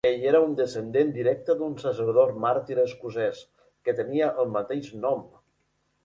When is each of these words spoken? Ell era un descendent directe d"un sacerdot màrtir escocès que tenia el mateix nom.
Ell 0.09 0.23
era 0.27 0.39
un 0.43 0.53
descendent 0.59 1.09
directe 1.17 1.55
d"un 1.59 1.75
sacerdot 1.83 2.31
màrtir 2.45 2.77
escocès 2.83 3.43
que 3.89 3.95
tenia 3.99 4.31
el 4.45 4.49
mateix 4.55 4.89
nom. 5.05 5.21